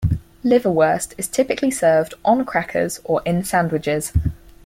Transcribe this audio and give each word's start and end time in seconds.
Liverwurst 0.43 1.13
is 1.19 1.27
typically 1.27 1.69
served 1.69 2.15
on 2.25 2.43
crackers 2.43 2.99
or 3.03 3.21
in 3.23 3.43
sandwiches. 3.43 4.11